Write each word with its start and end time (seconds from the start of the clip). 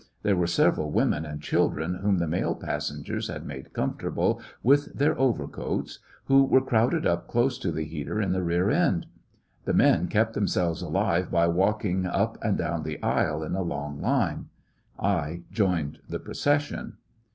There 0.23 0.35
were 0.35 0.47
several 0.47 0.89
women 0.89 1.25
and 1.27 1.43
children 1.43 1.93
whom 2.01 2.17
the 2.17 2.27
male 2.27 2.55
passengers 2.55 3.27
had 3.27 3.45
made 3.45 3.71
comfortable 3.71 4.41
with 4.63 4.85
74 4.85 4.89
]}/lissionarY 4.89 4.89
in 4.89 4.89
tF^ 4.89 4.89
Great 4.89 4.89
West 4.89 4.97
their 4.97 5.19
overcoats, 5.63 5.99
who 6.25 6.43
were 6.43 6.65
crowded 6.65 7.05
up 7.05 7.27
close 7.27 7.59
to 7.59 7.71
the 7.71 7.83
heater 7.85 8.19
in 8.19 8.31
the 8.31 8.41
rear 8.41 8.71
end. 8.71 9.05
The 9.65 9.75
men 9.75 10.07
kept 10.07 10.33
themselves 10.33 10.81
alive 10.81 11.29
by 11.29 11.45
walking 11.49 12.07
up 12.07 12.39
and 12.43 12.57
down 12.57 12.81
the 12.81 12.99
aisle 13.03 13.43
in 13.43 13.53
a 13.53 13.61
long 13.61 14.01
line. 14.01 14.47
I 14.97 15.43
joined 15.51 15.99
the 16.09 16.17
procession. 16.19 16.97